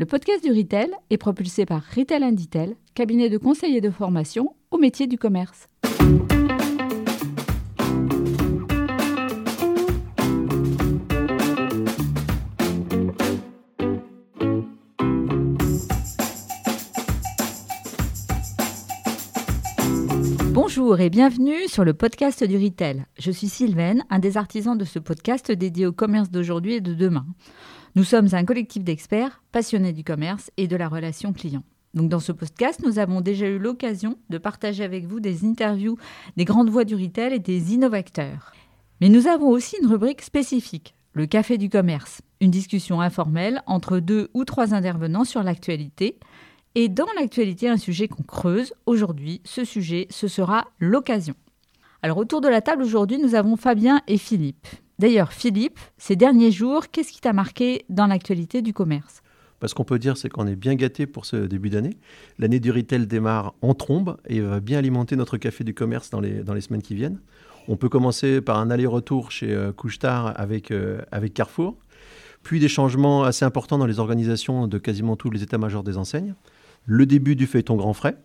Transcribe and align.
Le 0.00 0.06
podcast 0.06 0.44
du 0.44 0.52
Retail 0.52 0.92
est 1.10 1.16
propulsé 1.16 1.66
par 1.66 1.82
Retail 1.82 2.22
Inditel, 2.22 2.76
cabinet 2.94 3.28
de 3.28 3.36
conseil 3.36 3.76
et 3.76 3.80
de 3.80 3.90
formation 3.90 4.54
au 4.70 4.78
métier 4.78 5.08
du 5.08 5.18
commerce. 5.18 5.66
Bonjour 20.52 21.00
et 21.00 21.10
bienvenue 21.10 21.66
sur 21.66 21.84
le 21.84 21.92
podcast 21.92 22.44
du 22.44 22.56
Retail. 22.56 23.04
Je 23.18 23.32
suis 23.32 23.48
Sylvaine, 23.48 24.04
un 24.10 24.20
des 24.20 24.36
artisans 24.36 24.78
de 24.78 24.84
ce 24.84 25.00
podcast 25.00 25.50
dédié 25.50 25.86
au 25.86 25.92
commerce 25.92 26.30
d'aujourd'hui 26.30 26.74
et 26.74 26.80
de 26.80 26.94
demain. 26.94 27.26
Nous 27.98 28.04
sommes 28.04 28.28
un 28.30 28.44
collectif 28.44 28.84
d'experts 28.84 29.42
passionnés 29.50 29.92
du 29.92 30.04
commerce 30.04 30.52
et 30.56 30.68
de 30.68 30.76
la 30.76 30.86
relation 30.86 31.32
client. 31.32 31.64
Donc 31.94 32.08
dans 32.08 32.20
ce 32.20 32.30
podcast, 32.30 32.80
nous 32.86 33.00
avons 33.00 33.20
déjà 33.20 33.48
eu 33.48 33.58
l'occasion 33.58 34.18
de 34.30 34.38
partager 34.38 34.84
avec 34.84 35.04
vous 35.04 35.18
des 35.18 35.44
interviews 35.44 35.98
des 36.36 36.44
grandes 36.44 36.70
voix 36.70 36.84
du 36.84 36.94
retail 36.94 37.34
et 37.34 37.38
des 37.40 37.74
innovateurs. 37.74 38.52
Mais 39.00 39.08
nous 39.08 39.26
avons 39.26 39.48
aussi 39.48 39.74
une 39.82 39.88
rubrique 39.88 40.22
spécifique, 40.22 40.94
le 41.12 41.26
café 41.26 41.58
du 41.58 41.68
commerce, 41.68 42.20
une 42.40 42.52
discussion 42.52 43.00
informelle 43.00 43.64
entre 43.66 43.98
deux 43.98 44.28
ou 44.32 44.44
trois 44.44 44.74
intervenants 44.74 45.24
sur 45.24 45.42
l'actualité 45.42 46.20
et 46.76 46.88
dans 46.88 47.08
l'actualité, 47.18 47.68
un 47.68 47.78
sujet 47.78 48.06
qu'on 48.06 48.22
creuse 48.22 48.74
aujourd'hui, 48.86 49.40
ce 49.42 49.64
sujet, 49.64 50.06
ce 50.10 50.28
sera 50.28 50.68
l'occasion. 50.78 51.34
Alors 52.02 52.18
autour 52.18 52.42
de 52.42 52.48
la 52.48 52.60
table 52.60 52.84
aujourd'hui, 52.84 53.18
nous 53.18 53.34
avons 53.34 53.56
Fabien 53.56 54.02
et 54.06 54.18
Philippe. 54.18 54.68
D'ailleurs, 54.98 55.32
Philippe, 55.32 55.78
ces 55.96 56.16
derniers 56.16 56.50
jours, 56.50 56.88
qu'est-ce 56.90 57.12
qui 57.12 57.20
t'a 57.20 57.32
marqué 57.32 57.84
dans 57.88 58.06
l'actualité 58.06 58.62
du 58.62 58.72
commerce? 58.72 59.22
Parce 59.60 59.74
qu'on 59.74 59.84
peut 59.84 59.98
dire, 59.98 60.16
c'est 60.16 60.28
qu'on 60.28 60.46
est 60.46 60.56
bien 60.56 60.74
gâté 60.74 61.06
pour 61.06 61.24
ce 61.24 61.36
début 61.36 61.70
d'année. 61.70 61.96
L'année 62.38 62.60
du 62.60 62.70
retail 62.70 63.06
démarre 63.06 63.54
en 63.62 63.74
trombe 63.74 64.16
et 64.26 64.40
va 64.40 64.60
bien 64.60 64.78
alimenter 64.78 65.16
notre 65.16 65.36
café 65.36 65.64
du 65.64 65.74
commerce 65.74 66.10
dans 66.10 66.20
les, 66.20 66.42
dans 66.42 66.54
les 66.54 66.60
semaines 66.60 66.82
qui 66.82 66.94
viennent. 66.94 67.20
On 67.68 67.76
peut 67.76 67.88
commencer 67.88 68.40
par 68.40 68.58
un 68.58 68.70
aller-retour 68.70 69.30
chez 69.30 69.52
euh, 69.52 69.72
avec, 70.36 70.70
euh, 70.70 71.00
avec 71.12 71.34
Carrefour, 71.34 71.76
puis 72.42 72.60
des 72.60 72.68
changements 72.68 73.24
assez 73.24 73.44
importants 73.44 73.78
dans 73.78 73.86
les 73.86 73.98
organisations 73.98 74.66
de 74.66 74.78
quasiment 74.78 75.16
tous 75.16 75.30
les 75.30 75.42
états-majors 75.42 75.82
des 75.82 75.96
enseignes 75.96 76.34
le 76.86 77.04
début 77.04 77.36
du 77.36 77.46
feuilleton 77.46 77.76
grand 77.76 77.92
frais. 77.92 78.16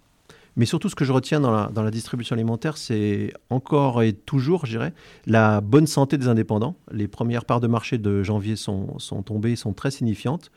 Mais 0.55 0.65
surtout, 0.65 0.89
ce 0.89 0.95
que 0.95 1.05
je 1.05 1.11
retiens 1.11 1.39
dans 1.39 1.83
la, 1.83 1.91
distribution 1.91 2.35
alimentaire, 2.35 2.77
c'est 2.77 3.33
encore 3.49 4.03
et 4.03 4.13
toujours, 4.13 4.65
je 4.65 4.71
dirais, 4.71 4.93
la 5.25 5.61
bonne 5.61 5.87
santé 5.87 6.17
des 6.17 6.27
indépendants. 6.27 6.75
Les 6.91 7.07
premières 7.07 7.45
parts 7.45 7.59
de 7.59 7.67
marché 7.67 7.97
de 7.97 8.21
janvier 8.21 8.55
sont, 8.55 8.97
tombées, 9.25 9.55
sont 9.55 9.73
très 9.73 9.89
signifiantes. 9.89 10.51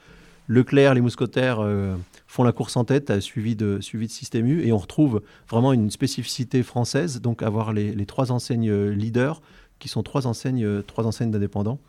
Leclerc, 0.49 0.95
les 0.95 1.01
mousquetaires 1.01 1.59
euh, 1.61 1.97
font 2.27 2.45
la 2.45 2.53
course 2.53 2.77
en 2.77 2.85
tête, 2.85 3.21
suivi 3.21 3.57
de, 3.57 3.81
suivi 3.81 4.07
de 4.07 4.13
Système 4.13 4.47
U, 4.47 4.65
et 4.65 4.71
on 4.71 4.79
retrouve 4.79 5.23
vraiment 5.49 5.73
une 5.73 5.91
spécificité 5.91 6.63
française, 6.63 7.21
donc 7.21 7.43
avoir 7.43 7.73
les, 7.73 7.93
les 7.93 8.07
trois 8.07 8.31
enseignes 8.31 8.91
leaders, 8.91 9.41
qui 9.79 9.89
sont 9.89 10.03
trois 10.03 10.27
enseignes, 10.27 10.83
trois 10.83 11.07
enseignes 11.07 11.31
d'indépendants. 11.31 11.81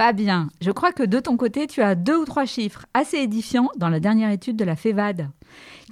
Fabien, 0.00 0.48
je 0.62 0.70
crois 0.70 0.92
que 0.92 1.02
de 1.02 1.20
ton 1.20 1.36
côté, 1.36 1.66
tu 1.66 1.82
as 1.82 1.94
deux 1.94 2.16
ou 2.16 2.24
trois 2.24 2.46
chiffres 2.46 2.86
assez 2.94 3.18
édifiants 3.18 3.68
dans 3.76 3.90
la 3.90 4.00
dernière 4.00 4.30
étude 4.30 4.56
de 4.56 4.64
la 4.64 4.74
FEVAD, 4.74 5.28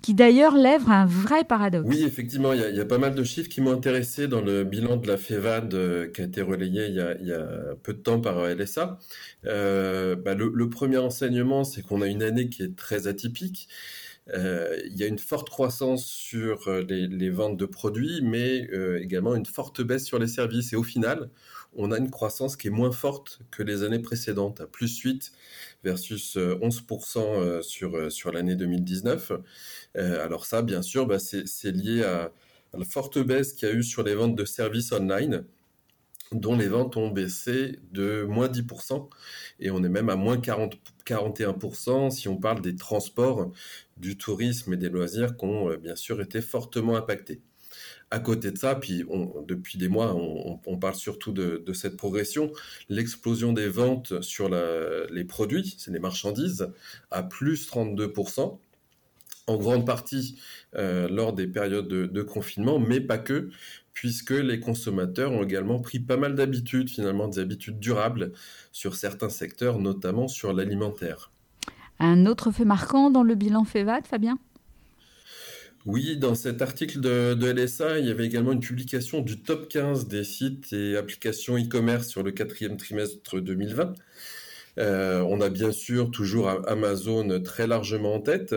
qui 0.00 0.14
d'ailleurs 0.14 0.56
lèvre 0.56 0.90
un 0.90 1.04
vrai 1.04 1.44
paradoxe. 1.44 1.86
Oui, 1.86 2.04
effectivement, 2.04 2.54
il 2.54 2.74
y, 2.74 2.80
a 2.80 2.86
pas 2.86 2.96
mal 2.96 3.14
de 3.14 3.22
chiffres 3.22 3.50
qui 3.50 3.60
m'ont 3.60 3.72
intéressé 3.72 4.26
dans 4.26 4.40
le 4.40 4.64
bilan 4.64 4.96
de 4.96 5.06
la 5.06 5.18
FEVAD 5.18 5.74
euh, 5.74 6.08
qui 6.08 6.22
a 6.22 6.24
été 6.24 6.40
relayé 6.40 6.86
il 6.86 6.94
y 6.94 7.32
a, 7.32 7.74
peu 7.82 7.92
de 7.92 7.98
temps 7.98 8.18
par 8.18 8.46
LSA. 8.46 8.98
Euh, 9.44 10.16
bah, 10.16 10.32
le, 10.32 10.70
premier 10.70 10.96
enseignement, 10.96 11.64
c'est 11.64 11.82
qu'on 11.82 12.00
a 12.00 12.06
une 12.06 12.22
année 12.22 12.48
qui 12.48 12.62
est 12.62 12.74
très 12.74 13.08
atypique. 13.08 13.68
Euh, 14.32 14.74
il 14.86 14.96
y 14.96 15.02
a 15.02 15.06
une 15.06 15.18
forte 15.18 15.50
croissance 15.50 16.06
sur 16.06 16.70
les, 16.88 17.28
ventes 17.28 17.58
de 17.58 17.66
produits, 17.66 18.20
mais 18.22 18.70
également 19.02 19.34
une 19.34 19.44
forte 19.44 19.82
baisse 19.82 20.06
sur 20.06 20.18
les 20.18 20.28
services. 20.28 20.72
Et 20.72 20.76
au 20.76 20.82
final, 20.82 21.28
on 21.74 21.92
a 21.92 21.98
une 21.98 22.10
croissance 22.10 22.56
qui 22.56 22.68
est 22.68 22.70
moins 22.70 22.92
forte 22.92 23.40
que 23.50 23.62
les 23.62 23.82
années 23.82 23.98
précédentes, 23.98 24.60
à 24.60 24.66
plus 24.66 24.98
8 24.98 25.32
versus 25.84 26.36
11% 26.36 27.18
euh, 27.18 27.22
euh, 27.22 27.62
sur, 27.62 27.96
euh, 27.96 28.10
sur 28.10 28.32
l'année 28.32 28.56
2019. 28.56 29.32
alors 29.94 30.46
ça, 30.46 30.62
bien 30.62 30.82
sûr, 30.82 31.06
bah, 31.06 31.18
c'est 31.18 31.72
lié 31.72 32.04
à, 32.04 32.32
la 32.74 32.84
forte 32.84 33.18
baisse 33.18 33.52
qu'il 33.54 33.68
y 33.68 33.72
a 33.72 33.74
eu 33.74 33.82
sur 33.82 34.02
les 34.02 34.14
ventes 34.14 34.36
de 34.36 34.44
services 34.44 34.92
online 34.92 35.44
dont 36.32 36.54
les 36.54 36.68
ventes 36.68 36.98
ont 36.98 37.08
baissé 37.08 37.78
de 37.90 38.24
moins 38.24 38.48
10%, 38.48 39.08
et 39.60 39.70
on 39.70 39.82
est 39.82 39.88
même 39.88 40.10
à 40.10 40.16
moins 40.16 40.38
40, 40.38 40.74
41% 41.06 42.10
si 42.10 42.28
on 42.28 42.36
parle 42.36 42.60
des 42.60 42.76
transports, 42.76 43.50
du 43.96 44.18
tourisme 44.18 44.74
et 44.74 44.76
des 44.76 44.90
loisirs 44.90 45.38
qui 45.38 45.46
ont 45.46 45.74
bien 45.78 45.96
sûr 45.96 46.20
été 46.20 46.42
fortement 46.42 46.96
impactés. 46.96 47.40
À 48.10 48.20
côté 48.20 48.50
de 48.50 48.58
ça, 48.58 48.74
puis 48.74 49.04
depuis 49.46 49.78
des 49.78 49.88
mois, 49.88 50.14
on, 50.14 50.78
parle 50.78 50.94
surtout 50.94 51.32
de, 51.32 51.72
cette 51.74 51.96
progression, 51.96 52.50
l'explosion 52.88 53.52
des 53.52 53.68
ventes 53.68 54.22
sur 54.22 54.48
les 54.48 55.24
produits, 55.24 55.76
c'est 55.78 55.90
les 55.90 55.98
marchandises, 55.98 56.72
à 57.10 57.22
plus 57.22 57.68
32%, 57.70 58.58
en 59.48 59.56
grande 59.56 59.86
partie 59.86 60.38
euh, 60.76 61.08
lors 61.08 61.32
des 61.32 61.46
périodes 61.46 61.88
de, 61.88 62.22
confinement, 62.22 62.78
mais 62.78 63.00
pas 63.00 63.18
que, 63.18 63.50
puisque 63.92 64.30
les 64.30 64.60
consommateurs 64.60 65.32
ont 65.32 65.42
également 65.42 65.80
pris 65.80 65.98
pas 65.98 66.16
mal 66.16 66.34
d'habitudes, 66.34 66.88
finalement 66.88 67.28
des 67.28 67.40
habitudes 67.40 67.80
durables 67.80 68.32
sur 68.72 68.94
certains 68.94 69.30
secteurs, 69.30 69.78
notamment 69.78 70.28
sur 70.28 70.52
l'alimentaire. 70.52 71.30
Un 71.98 72.26
autre 72.26 72.52
fait 72.52 72.64
marquant 72.64 73.10
dans 73.10 73.24
le 73.24 73.34
bilan 73.34 73.64
FEVAD, 73.64 74.06
Fabien? 74.06 74.38
Oui, 75.88 76.18
dans 76.18 76.34
cet 76.34 76.60
article 76.60 77.00
de, 77.00 77.50
LSA, 77.50 77.98
il 77.98 78.06
y 78.06 78.10
avait 78.10 78.26
également 78.26 78.52
une 78.52 78.60
publication 78.60 79.22
du 79.22 79.40
top 79.40 79.70
15 79.70 80.06
des 80.06 80.22
sites 80.22 80.70
et 80.74 80.98
applications 80.98 81.56
e-commerce 81.56 82.08
sur 82.08 82.22
le 82.22 82.30
quatrième 82.30 82.76
trimestre 82.76 83.40
2020. 83.40 83.94
Euh, 84.78 85.22
on 85.22 85.40
a 85.40 85.48
bien 85.48 85.72
sûr 85.72 86.10
toujours 86.10 86.50
Amazon 86.68 87.40
très 87.42 87.66
largement 87.66 88.16
en 88.16 88.20
tête, 88.20 88.54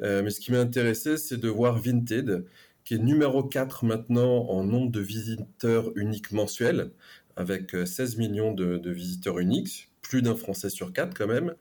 euh, 0.00 0.22
mais 0.22 0.30
ce 0.30 0.40
qui 0.40 0.50
m'a 0.50 0.60
intéressé, 0.60 1.18
c'est 1.18 1.36
de 1.36 1.48
voir 1.50 1.78
Vinted, 1.78 2.46
qui 2.86 2.94
est 2.94 2.98
numéro 2.98 3.44
4 3.44 3.84
maintenant 3.84 4.46
en 4.48 4.64
nombre 4.64 4.90
de 4.90 5.00
visiteurs 5.00 5.92
uniques 5.94 6.32
mensuels, 6.32 6.90
avec 7.36 7.76
16 7.84 8.16
millions 8.16 8.54
de, 8.54 8.78
de 8.78 8.90
visiteurs 8.90 9.38
uniques, 9.40 9.90
plus 10.00 10.22
d'un 10.22 10.36
Français 10.36 10.70
sur 10.70 10.94
4 10.94 11.12
quand 11.14 11.26
même 11.26 11.54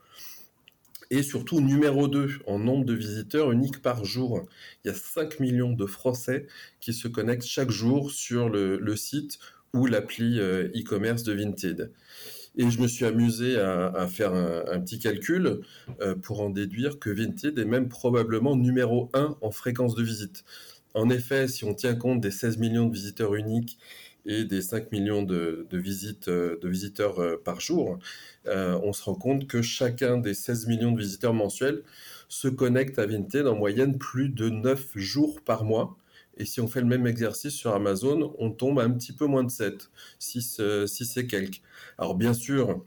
et 1.12 1.24
surtout 1.24 1.60
numéro 1.60 2.08
2 2.08 2.40
en 2.48 2.58
nombre 2.58 2.86
de 2.86 2.94
visiteurs 2.94 3.52
uniques 3.52 3.82
par 3.82 4.06
jour. 4.06 4.48
Il 4.84 4.88
y 4.88 4.92
a 4.92 4.96
5 4.96 5.42
millions 5.42 5.74
de 5.74 5.86
Français 5.86 6.48
qui 6.80 6.94
se 6.94 7.10
connectent 7.10 7.46
chaque 7.46 7.70
jour 7.70 8.12
sur 8.12 8.50
le, 8.50 8.96
site 8.96 9.38
ou 9.74 9.86
l'appli 9.86 10.40
euh, 10.40 10.70
e-commerce 10.70 11.24
de 11.24 11.34
Vinted. 11.34 11.92
Et 12.58 12.70
je 12.70 12.82
me 12.82 12.88
suis 12.88 13.06
amusé 13.06 13.58
à, 13.58 14.08
faire 14.08 14.34
un, 14.34 14.80
petit 14.82 15.00
calcul 15.00 15.62
euh, 16.02 16.16
pour 16.16 16.42
en 16.42 16.50
déduire 16.50 17.00
que 17.00 17.10
Vinted 17.10 17.58
est 17.58 17.66
même 17.66 17.88
probablement 17.88 18.58
numéro 18.58 19.10
1 19.14 19.38
en 19.40 19.52
fréquence 19.52 19.96
de 19.96 20.04
visite. 20.04 20.44
En 20.94 21.10
effet, 21.10 21.48
si 21.48 21.64
on 21.64 21.74
tient 21.74 21.96
compte 21.96 22.20
des 22.20 22.32
16 22.32 22.58
millions 22.58 22.88
de 22.88 22.94
visiteurs 22.94 23.36
uniques 23.36 23.78
et 24.26 24.46
des 24.46 24.62
5 24.62 24.92
millions 24.92 25.24
de, 25.24 25.68
visites, 25.72 26.28
euh, 26.28 26.60
de 26.62 26.70
visiteurs 26.70 27.20
euh, 27.20 27.42
par 27.44 27.60
jour, 27.60 28.00
euh, 28.48 28.80
on 28.84 28.94
se 28.94 29.04
rend 29.04 29.16
compte 29.16 29.48
que 29.48 29.62
chacun 29.62 30.18
des 30.18 30.34
16 30.34 30.68
millions 30.68 30.92
de 30.92 31.00
visiteurs 31.00 31.34
mensuels 31.34 31.84
se 32.30 32.48
connecte 32.48 33.00
à 33.00 33.06
Vinted 33.06 33.48
en 33.48 33.56
moyenne 33.56 33.98
plus 33.98 34.30
de 34.30 34.50
9 34.50 34.98
jours 34.98 35.42
par 35.42 35.64
mois. 35.64 35.98
Et 36.38 36.46
si 36.46 36.62
on 36.62 36.68
fait 36.68 36.82
le 36.82 36.88
même 36.88 37.08
exercice 37.08 37.54
sur 37.54 37.74
Amazon, 37.74 38.34
on 38.40 38.52
tombe 38.52 38.80
à 38.80 38.84
un 38.84 38.92
petit 38.92 39.14
peu 39.14 39.26
moins 39.26 39.44
de 39.44 39.52
7, 39.52 39.90
6, 40.20 40.62
6 40.86 41.18
et 41.18 41.28
quelques. 41.28 41.62
Alors 41.98 42.16
bien 42.16 42.34
sûr, 42.34 42.84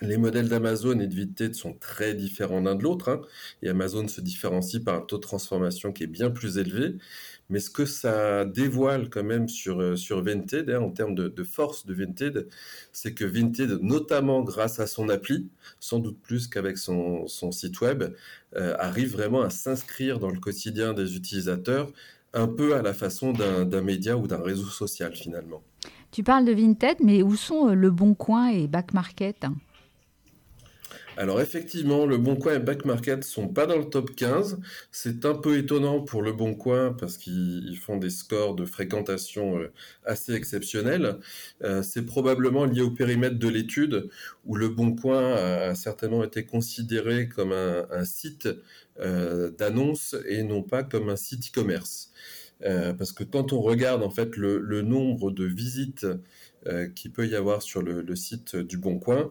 les 0.00 0.16
modèles 0.16 0.48
d'Amazon 0.48 0.98
et 1.00 1.06
de 1.06 1.14
Vinted 1.14 1.54
sont 1.54 1.74
très 1.74 2.14
différents 2.14 2.60
l'un 2.60 2.74
de 2.74 2.82
l'autre, 2.82 3.08
hein, 3.08 3.20
et 3.62 3.68
Amazon 3.68 4.08
se 4.08 4.20
différencie 4.20 4.82
par 4.82 4.96
un 4.96 5.00
taux 5.00 5.16
de 5.16 5.22
transformation 5.22 5.92
qui 5.92 6.02
est 6.04 6.08
bien 6.08 6.30
plus 6.30 6.58
élevé. 6.58 6.96
Mais 7.50 7.60
ce 7.60 7.70
que 7.70 7.84
ça 7.84 8.44
dévoile 8.44 9.10
quand 9.10 9.22
même 9.22 9.48
sur, 9.48 9.80
euh, 9.80 9.96
sur 9.96 10.22
Vinted, 10.22 10.70
hein, 10.70 10.80
en 10.80 10.90
termes 10.90 11.14
de, 11.14 11.44
force 11.44 11.84
de 11.86 11.94
Vinted, 11.94 12.48
c'est 12.92 13.12
que 13.14 13.24
Vinted, 13.24 13.78
notamment 13.82 14.42
grâce 14.42 14.80
à 14.80 14.86
son 14.86 15.08
appli, 15.08 15.48
sans 15.78 15.98
doute 15.98 16.18
plus 16.22 16.48
qu'avec 16.48 16.78
son, 16.78 17.26
site 17.52 17.80
web, 17.80 18.04
euh, 18.56 18.74
arrive 18.78 19.12
vraiment 19.12 19.42
à 19.42 19.50
s'inscrire 19.50 20.18
dans 20.18 20.30
le 20.30 20.40
quotidien 20.40 20.94
des 20.94 21.16
utilisateurs, 21.16 21.92
un 22.32 22.48
peu 22.48 22.74
à 22.74 22.82
la 22.82 22.94
façon 22.94 23.32
d'un 23.32 23.82
média 23.82 24.16
ou 24.16 24.26
d'un 24.26 24.42
réseau 24.42 24.66
social 24.66 25.14
finalement. 25.14 25.62
Tu 26.10 26.24
parles 26.24 26.44
de 26.44 26.52
Vinted, 26.52 26.96
mais 27.00 27.22
où 27.22 27.36
sont 27.36 27.68
euh, 27.68 27.74
Le 27.74 27.90
Bon 27.90 28.14
Coin 28.14 28.48
et 28.48 28.66
Back 28.66 28.94
Market 28.94 29.46
Alors 31.16 31.40
effectivement, 31.40 32.06
Le 32.06 32.18
Bon 32.18 32.34
Coin 32.34 32.56
et 32.56 32.58
Back 32.58 32.84
Market 32.84 33.22
sont 33.22 33.46
pas 33.46 33.66
dans 33.66 33.78
le 33.78 33.84
top 33.84 34.16
15. 34.16 34.58
C'est 34.90 35.24
un 35.24 35.34
peu 35.34 35.56
étonnant 35.58 36.00
pour 36.00 36.22
Le 36.22 36.32
Bon 36.32 36.54
Coin 36.54 36.92
parce 36.92 37.18
qu'ils 37.18 37.78
font 37.80 37.98
des 37.98 38.10
scores 38.10 38.56
de 38.56 38.64
fréquentation 38.64 39.58
euh, 39.58 39.72
assez 40.04 40.32
exceptionnels. 40.34 41.18
Euh, 41.62 41.82
c'est 41.82 42.04
probablement 42.04 42.64
lié 42.64 42.80
au 42.80 42.90
périmètre 42.90 43.38
de 43.38 43.48
l'étude 43.48 44.08
où 44.44 44.56
Le 44.56 44.68
Bon 44.68 44.96
Coin 44.96 45.34
a 45.34 45.74
certainement 45.76 46.24
été 46.24 46.44
considéré 46.46 47.28
comme 47.28 47.52
un, 47.52 48.04
site 48.04 48.48
euh, 48.98 49.50
d'annonce 49.50 50.16
et 50.26 50.42
non 50.42 50.62
pas 50.62 50.82
comme 50.82 51.10
un 51.10 51.16
site 51.16 51.48
e-commerce. 51.50 52.10
Parce 52.60 53.12
que 53.12 53.24
quand 53.24 53.52
on 53.52 53.60
regarde 53.60 54.02
en 54.02 54.10
fait 54.10 54.36
le, 54.36 54.82
nombre 54.82 55.30
de 55.30 55.44
visites 55.44 56.06
qu'il 56.94 57.12
peut 57.12 57.26
y 57.26 57.34
avoir 57.34 57.62
sur 57.62 57.82
le 57.82 58.16
site 58.16 58.56
du 58.56 58.78
Bon 58.78 58.98
Coin, 58.98 59.30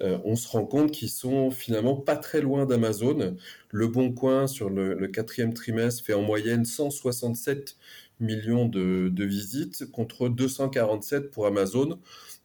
euh, 0.00 0.18
on 0.24 0.34
se 0.36 0.48
rend 0.48 0.66
compte 0.66 0.90
qu'ils 0.90 1.10
sont 1.10 1.50
finalement 1.50 1.96
pas 1.96 2.16
très 2.16 2.40
loin 2.40 2.66
d'Amazon. 2.66 3.36
Le 3.70 3.86
Bon 3.88 4.12
Coin 4.12 4.46
sur 4.46 4.70
le, 4.70 5.06
quatrième 5.08 5.54
trimestre 5.54 6.04
fait 6.04 6.14
en 6.14 6.22
moyenne 6.22 6.64
167 6.64 7.76
millions 8.20 8.66
de, 8.66 9.12
visites 9.24 9.90
contre 9.90 10.28
247 10.28 11.30
pour 11.30 11.46
Amazon. 11.46 11.98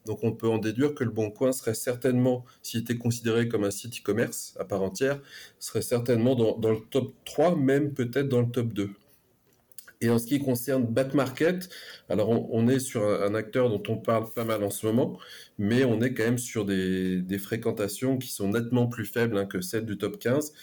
Donc 0.06 0.20
on 0.22 0.32
peut 0.32 0.48
en 0.48 0.58
déduire 0.58 0.94
que 0.94 1.04
le 1.04 1.10
Bon 1.10 1.30
Coin 1.30 1.52
serait 1.52 1.74
certainement, 1.74 2.44
s'il 2.62 2.80
était 2.80 2.96
considéré 2.96 3.48
comme 3.48 3.64
un 3.64 3.70
site 3.70 3.98
e-commerce 3.98 4.54
à 4.58 4.64
part 4.64 4.82
entière, 4.82 5.20
serait 5.58 5.82
certainement 5.82 6.34
dans, 6.34 6.56
dans, 6.58 6.70
le 6.70 6.80
top 6.90 7.12
3, 7.24 7.56
même 7.56 7.92
peut-être 7.92 8.28
dans 8.28 8.40
le 8.40 8.50
top 8.50 8.72
2. 8.72 8.90
Et 10.02 10.08
en 10.08 10.18
ce 10.18 10.26
qui 10.26 10.40
concerne 10.40 10.86
Back 10.86 11.12
Market, 11.12 11.68
alors 12.08 12.30
on, 12.30 12.68
est 12.68 12.78
sur 12.78 13.04
un, 13.04 13.34
acteur 13.34 13.68
dont 13.68 13.82
on 13.88 13.98
parle 13.98 14.30
pas 14.30 14.44
mal 14.44 14.64
en 14.64 14.70
ce 14.70 14.86
moment, 14.86 15.18
mais 15.58 15.84
on 15.84 16.00
est 16.00 16.14
quand 16.14 16.24
même 16.24 16.38
sur 16.38 16.64
des, 16.64 17.38
fréquentations 17.38 18.16
qui 18.16 18.28
sont 18.28 18.48
nettement 18.48 18.86
plus 18.86 19.04
faibles 19.04 19.36
hein, 19.36 19.44
que 19.44 19.60
celles 19.60 19.84
du 19.84 19.98
top 19.98 20.18
15, 20.18 20.54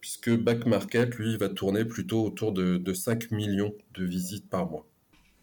puisque 0.00 0.34
Back 0.34 0.64
Market, 0.64 1.14
lui, 1.16 1.36
va 1.36 1.50
tourner 1.50 1.84
plutôt 1.84 2.24
autour 2.24 2.52
de, 2.52 2.94
5 2.94 3.32
millions 3.32 3.74
de 3.94 4.04
visites 4.04 4.48
par 4.48 4.70
mois. 4.70 4.86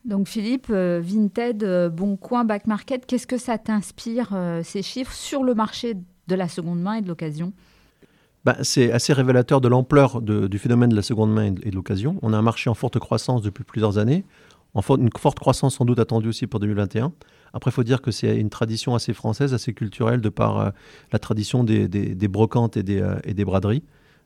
Donc 0.03 0.27
Philippe, 0.27 0.67
euh, 0.71 0.99
Vinted, 1.01 1.63
euh, 1.63 1.89
Bon 1.89 2.17
Coin, 2.17 2.45
Back 2.45 2.65
Market, 2.65 3.05
qu'est-ce 3.05 3.27
que 3.27 3.37
ça 3.37 3.59
t'inspire, 3.59 4.33
euh, 4.33 4.63
ces 4.63 4.81
chiffres, 4.81 5.13
sur 5.13 5.43
le 5.43 5.53
marché 5.53 5.93
de 6.27 6.35
la 6.35 6.47
seconde 6.47 6.81
main 6.81 6.95
et 6.95 7.01
de 7.01 7.07
l'occasion? 7.07 7.53
Bah, 8.45 8.57
c'est 8.61 8.91
assez 8.91 9.13
révélateur 9.13 9.61
de 9.61 9.67
l'ampleur 9.67 10.21
du 10.21 10.57
phénomène 10.57 10.89
de 10.89 10.95
la 10.95 11.01
seconde 11.01 11.33
main 11.33 11.45
et 11.45 11.51
de, 11.51 11.75
l'occasion. 11.75 12.17
On 12.21 12.33
a 12.33 12.37
un 12.37 12.41
marché 12.41 12.69
en 12.69 12.73
forte 12.73 12.99
croissance 12.99 13.41
depuis 13.41 13.63
plusieurs 13.63 13.97
années, 13.97 14.25
en 14.73 14.81
une 14.97 15.09
forte 15.17 15.39
croissance 15.39 15.75
sans 15.75 15.85
doute 15.85 15.99
attendue 15.99 16.29
aussi 16.29 16.47
pour 16.47 16.59
2021. 16.59 17.13
Après, 17.53 17.69
il 17.69 17.73
faut 17.73 17.83
dire 17.83 18.01
que 18.01 18.11
c'est 18.11 18.35
une 18.35 18.49
tradition 18.49 18.95
assez 18.95 19.13
française, 19.13 19.53
assez 19.53 19.73
culturelle, 19.73 20.21
de 20.21 20.29
par 20.29 20.59
euh, 20.59 20.69
la 21.11 21.19
tradition 21.19 21.63
des, 21.63 21.87
brocantes 22.27 22.77
et 22.77 22.83
des, 22.83 22.99
euh, 22.99 23.15
et 23.23 23.33
des 23.33 23.45
braderies. 23.45 23.83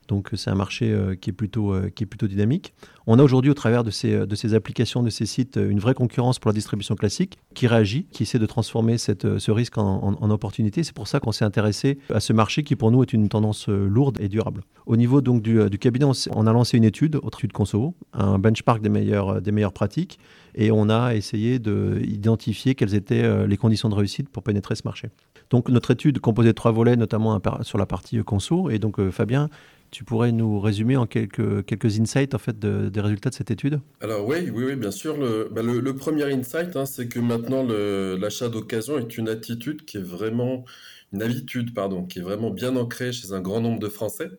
Donc 0.07 0.29
c'est 0.33 0.49
un 0.49 0.55
marché 0.55 0.91
euh, 0.91 1.15
qui, 1.15 1.31
est 1.31 1.33
plutôt, 1.33 1.73
euh, 1.73 1.89
qui 1.93 2.03
est 2.03 2.07
plutôt 2.07 2.27
dynamique. 2.27 2.73
On 3.07 3.19
a 3.19 3.23
aujourd'hui 3.23 3.51
au 3.51 3.53
travers 3.53 3.83
de 3.83 3.91
ces, 3.91 4.25
de 4.25 4.35
ces 4.35 4.53
applications, 4.53 5.03
de 5.03 5.09
ces 5.09 5.25
sites, 5.25 5.57
une 5.57 5.79
vraie 5.79 5.93
concurrence 5.93 6.39
pour 6.39 6.49
la 6.49 6.53
distribution 6.53 6.95
classique 6.95 7.37
qui 7.53 7.67
réagit, 7.67 8.05
qui 8.11 8.23
essaie 8.23 8.39
de 8.39 8.45
transformer 8.45 8.97
cette, 8.97 9.25
euh, 9.25 9.39
ce 9.39 9.51
risque 9.51 9.77
en, 9.77 10.29
opportunité. 10.29 10.83
C'est 10.83 10.95
pour 10.95 11.07
ça 11.07 11.19
qu'on 11.21 11.31
s'est 11.31 11.45
intéressé 11.45 11.99
à 12.13 12.19
ce 12.19 12.33
marché 12.33 12.63
qui 12.63 12.75
pour 12.75 12.91
nous 12.91 13.01
est 13.01 13.13
une 13.13 13.29
tendance 13.29 13.69
lourde 13.69 14.19
et 14.19 14.27
durable. 14.27 14.63
Au 14.85 14.97
niveau 14.97 15.21
donc 15.21 15.41
du, 15.41 15.69
cabinet, 15.79 16.05
on, 16.31 16.47
a 16.47 16.51
lancé 16.51 16.75
une 16.75 16.83
étude, 16.83 17.15
autre 17.15 17.39
étude 17.39 17.53
Conso, 17.53 17.93
un 18.13 18.39
benchmark 18.39 18.81
des 18.81 18.89
meilleures, 18.89 19.41
des 19.41 19.53
meilleures 19.53 19.71
pratiques 19.71 20.19
et 20.55 20.69
on 20.69 20.89
a 20.89 21.15
essayé 21.15 21.59
d'identifier 21.59 22.75
quelles 22.75 22.93
étaient 22.93 23.47
les 23.47 23.57
conditions 23.57 23.87
de 23.87 23.95
réussite 23.95 24.27
pour 24.27 24.43
pénétrer 24.43 24.75
ce 24.75 24.81
marché. 24.83 25.09
Donc 25.49 25.69
notre 25.69 25.91
étude 25.91 26.19
composée 26.19 26.49
de 26.49 26.53
trois 26.53 26.71
volets, 26.71 26.97
notamment 26.97 27.39
sur 27.61 27.77
la 27.77 27.85
partie 27.85 28.21
conso. 28.23 28.69
Et 28.69 28.79
donc 28.79 29.09
Fabien, 29.11 29.49
tu 29.91 30.03
pourrais 30.03 30.31
nous 30.31 30.59
résumer 30.59 30.97
en 30.97 31.05
quelques, 31.05 31.65
quelques 31.65 31.99
insights 31.99 32.33
en 32.33 32.37
fait, 32.37 32.57
des 32.59 33.01
résultats 33.01 33.29
de 33.29 33.35
cette 33.35 33.51
étude? 33.51 33.79
Alors 34.01 34.27
oui, 34.27 34.49
oui, 34.53 34.65
oui 34.65 34.75
bien 34.75 34.91
sûr. 34.91 35.17
Le, 35.17 35.49
bah, 35.51 35.61
premier 35.97 36.31
insight, 36.31 36.75
hein, 36.75 36.85
c'est 36.85 37.07
que 37.07 37.19
maintenant 37.19 37.63
l'achat 37.63 38.49
d'occasion 38.49 38.97
est 38.97 39.17
une 39.17 39.29
attitude 39.29 39.85
qui 39.85 39.97
est 39.97 40.05
vraiment 40.05 40.65
une 41.13 41.21
habitude, 41.21 41.73
pardon, 41.73 42.03
qui 42.03 42.19
est 42.19 42.21
vraiment 42.21 42.49
bien 42.49 42.75
ancrée 42.75 43.11
chez 43.13 43.31
un 43.31 43.39
grand 43.39 43.61
nombre 43.61 43.79
de 43.79 43.87
Français. 43.87 44.29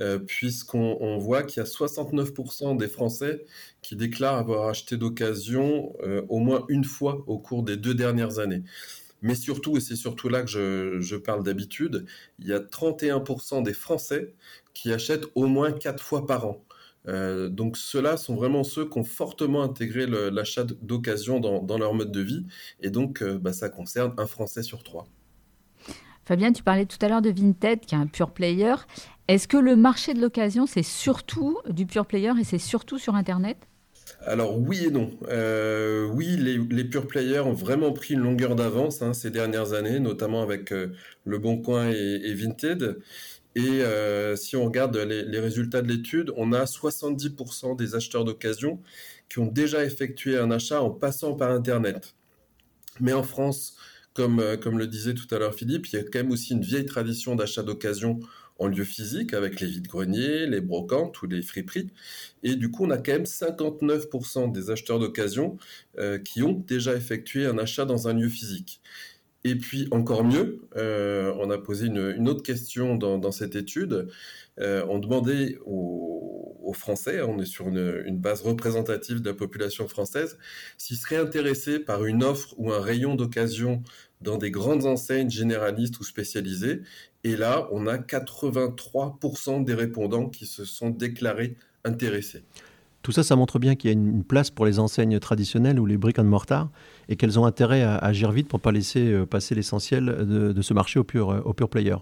Euh, 0.00 0.20
puisqu'on 0.20 1.18
voit 1.18 1.42
qu'il 1.42 1.60
y 1.60 1.66
a 1.66 1.68
69% 1.68 2.76
des 2.76 2.86
Français 2.86 3.44
qui 3.82 3.96
déclarent 3.96 4.36
avoir 4.36 4.68
acheté 4.68 4.96
d'occasion 4.96 5.92
euh, 6.04 6.22
au 6.28 6.38
moins 6.38 6.64
une 6.68 6.84
fois 6.84 7.24
au 7.26 7.38
cours 7.38 7.64
des 7.64 7.76
deux 7.76 7.94
dernières 7.94 8.38
années. 8.38 8.62
Mais 9.22 9.34
surtout, 9.34 9.76
et 9.76 9.80
c'est 9.80 9.96
surtout 9.96 10.28
là 10.28 10.42
que 10.42 10.48
je, 10.48 11.00
je 11.00 11.16
parle 11.16 11.42
d'habitude, 11.42 12.06
il 12.38 12.46
y 12.46 12.52
a 12.52 12.60
31% 12.60 13.62
des 13.62 13.72
Français 13.72 14.34
qui 14.74 14.92
achètent 14.92 15.26
au 15.34 15.46
moins 15.46 15.72
quatre 15.72 16.02
fois 16.02 16.26
par 16.26 16.46
an. 16.46 16.64
Euh, 17.06 17.48
donc 17.48 17.76
ceux-là 17.76 18.16
sont 18.16 18.34
vraiment 18.34 18.64
ceux 18.64 18.84
qui 18.84 18.98
ont 18.98 19.04
fortement 19.04 19.62
intégré 19.62 20.06
l'achat 20.06 20.64
d'occasion 20.64 21.40
dans, 21.40 21.78
leur 21.78 21.94
mode 21.94 22.12
de 22.12 22.20
vie. 22.20 22.46
Et 22.80 22.90
donc 22.90 23.22
euh, 23.22 23.38
bah, 23.38 23.52
ça 23.52 23.68
concerne 23.68 24.14
un 24.18 24.26
Français 24.26 24.62
sur 24.62 24.82
trois. 24.82 25.06
Fabien, 26.24 26.52
tu 26.52 26.62
parlais 26.62 26.84
tout 26.84 26.98
à 27.00 27.08
l'heure 27.08 27.22
de 27.22 27.30
Vinted, 27.30 27.80
qui 27.80 27.94
est 27.94 27.98
un 27.98 28.06
pure 28.06 28.32
player. 28.32 28.74
Est-ce 29.28 29.48
que 29.48 29.56
le 29.56 29.76
marché 29.76 30.12
de 30.12 30.20
l'occasion, 30.20 30.66
c'est 30.66 30.82
surtout 30.82 31.58
du 31.70 31.86
pure 31.86 32.06
player 32.06 32.32
et 32.38 32.44
c'est 32.44 32.58
surtout 32.58 32.98
sur 32.98 33.14
Internet? 33.14 33.56
Alors 34.24 34.58
oui 34.58 34.84
et 34.86 34.90
non. 34.90 35.10
Euh, 35.28 36.06
oui, 36.06 36.36
les, 36.36 36.84
pure 36.84 37.06
players 37.06 37.40
ont 37.40 37.52
vraiment 37.52 37.92
pris 37.92 38.14
une 38.14 38.20
longueur 38.20 38.56
d'avance 38.56 39.02
hein, 39.02 39.12
ces 39.12 39.30
dernières 39.30 39.72
années, 39.72 40.00
notamment 40.00 40.42
avec 40.42 40.70
Le 40.70 41.38
Bon 41.38 41.60
Coin 41.60 41.90
et, 41.90 42.34
Vinted. 42.34 42.98
Et 43.54 43.82
euh, 43.82 44.36
si 44.36 44.56
on 44.56 44.64
regarde 44.64 44.96
les, 44.96 45.40
résultats 45.40 45.82
de 45.82 45.88
l'étude, 45.88 46.32
on 46.36 46.52
a 46.52 46.64
70% 46.64 47.76
des 47.76 47.94
acheteurs 47.94 48.24
d'occasion 48.24 48.80
qui 49.28 49.40
ont 49.40 49.46
déjà 49.46 49.84
effectué 49.84 50.38
un 50.38 50.50
achat 50.50 50.80
en 50.80 50.90
passant 50.90 51.34
par 51.34 51.50
Internet. 51.50 52.14
Mais 53.00 53.12
en 53.12 53.22
France, 53.22 53.76
comme, 54.14 54.40
euh, 54.40 54.56
comme 54.56 54.78
le 54.78 54.86
disait 54.86 55.14
tout 55.14 55.32
à 55.34 55.38
l'heure 55.38 55.54
Philippe, 55.54 55.86
il 55.88 55.96
y 55.96 55.98
a 55.98 56.02
quand 56.02 56.20
même 56.20 56.30
aussi 56.30 56.52
une 56.52 56.62
vieille 56.62 56.86
tradition 56.86 57.34
d'achat 57.34 57.62
d'occasion 57.62 58.20
en 58.58 58.66
lieu 58.66 58.84
physique 58.84 59.34
avec 59.34 59.60
les 59.60 59.68
vides-greniers, 59.68 60.46
les 60.46 60.60
brocantes 60.60 61.20
ou 61.22 61.26
les 61.26 61.42
friperies. 61.42 61.90
Et 62.42 62.56
du 62.56 62.70
coup, 62.70 62.84
on 62.84 62.90
a 62.90 62.98
quand 62.98 63.12
même 63.12 63.22
59% 63.22 64.52
des 64.52 64.70
acheteurs 64.70 64.98
d'occasion 64.98 65.56
euh, 65.98 66.18
qui 66.18 66.42
ont 66.42 66.52
déjà 66.52 66.94
effectué 66.94 67.46
un 67.46 67.58
achat 67.58 67.84
dans 67.84 68.08
un 68.08 68.14
lieu 68.14 68.28
physique. 68.28 68.80
Et 69.44 69.54
puis 69.54 69.88
encore 69.92 70.24
mieux, 70.24 70.62
euh, 70.76 71.32
on 71.38 71.50
a 71.50 71.58
posé 71.58 71.86
une, 71.86 72.28
autre 72.28 72.42
question 72.42 72.96
dans, 72.96 73.32
cette 73.32 73.54
étude. 73.54 74.08
Euh, 74.58 74.84
on 74.88 74.98
demandait 74.98 75.58
aux, 75.64 76.74
Français, 76.74 77.22
on 77.22 77.40
est 77.40 77.46
sur 77.46 77.68
une, 77.68 78.18
base 78.18 78.42
représentative 78.42 79.22
de 79.22 79.30
la 79.30 79.34
population 79.34 79.88
française, 79.88 80.38
s'ils 80.76 80.98
seraient 80.98 81.16
intéressés 81.16 81.78
par 81.78 82.04
une 82.04 82.22
offre 82.22 82.54
ou 82.58 82.70
un 82.70 82.80
rayon 82.80 83.14
d'occasion 83.14 83.82
dans 84.20 84.36
des 84.36 84.50
grandes 84.50 84.84
enseignes 84.86 85.30
généralistes 85.30 85.98
ou 86.00 86.04
spécialisées. 86.04 86.82
Et 87.24 87.36
là, 87.36 87.68
on 87.72 87.86
a 87.86 87.98
83% 87.98 89.64
des 89.64 89.74
répondants 89.74 90.28
qui 90.28 90.46
se 90.46 90.64
sont 90.64 90.90
déclarés 90.90 91.56
intéressés. 91.84 92.42
Tout 93.02 93.12
ça, 93.12 93.22
ça 93.22 93.36
montre 93.36 93.58
bien 93.58 93.74
qu'il 93.74 93.88
y 93.88 93.90
a 93.90 93.94
une 93.94 94.24
place 94.24 94.50
pour 94.50 94.66
les 94.66 94.78
enseignes 94.78 95.18
traditionnelles 95.18 95.78
ou 95.78 95.86
les 95.86 95.96
briques 95.96 96.18
and 96.18 96.24
mortar 96.24 96.68
et 97.08 97.16
qu'elles 97.16 97.38
ont 97.38 97.46
intérêt 97.46 97.82
à, 97.82 97.96
agir 97.96 98.32
vite 98.32 98.48
pour 98.48 98.58
ne 98.58 98.62
pas 98.62 98.72
laisser 98.72 99.12
euh, 99.12 99.24
passer 99.24 99.54
l'essentiel 99.54 100.04
de, 100.04 100.62
ce 100.62 100.74
marché 100.74 100.98
au 100.98 101.04
pur, 101.04 101.42
au 101.44 101.52
pur 101.52 101.68
player. 101.68 101.96